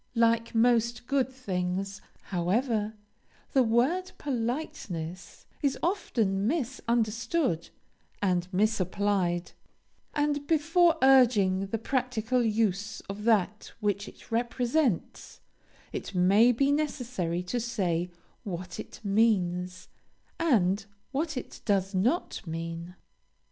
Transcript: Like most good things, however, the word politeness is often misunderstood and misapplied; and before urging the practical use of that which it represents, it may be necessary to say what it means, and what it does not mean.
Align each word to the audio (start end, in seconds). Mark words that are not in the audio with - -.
Like 0.15 0.55
most 0.55 1.05
good 1.05 1.31
things, 1.31 2.01
however, 2.23 2.95
the 3.51 3.61
word 3.61 4.13
politeness 4.17 5.45
is 5.61 5.77
often 5.83 6.47
misunderstood 6.47 7.69
and 8.19 8.51
misapplied; 8.51 9.51
and 10.15 10.47
before 10.47 10.95
urging 11.03 11.67
the 11.67 11.77
practical 11.77 12.41
use 12.43 13.01
of 13.01 13.25
that 13.25 13.73
which 13.79 14.07
it 14.07 14.31
represents, 14.31 15.39
it 15.93 16.15
may 16.15 16.51
be 16.51 16.71
necessary 16.71 17.43
to 17.43 17.59
say 17.59 18.09
what 18.43 18.79
it 18.79 19.01
means, 19.03 19.87
and 20.39 20.87
what 21.11 21.37
it 21.37 21.61
does 21.63 21.93
not 21.93 22.41
mean. 22.47 22.95